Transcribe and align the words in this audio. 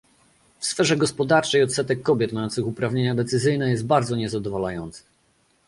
W 0.59 0.65
sferze 0.65 0.97
gospodarczej 0.97 1.63
odsetek 1.63 2.01
kobiet 2.01 2.31
mających 2.33 2.67
uprawnienia 2.67 3.15
decyzyjne 3.15 3.71
jest 3.71 3.85
bardzo 3.85 4.15
niezadowalający 4.15 5.03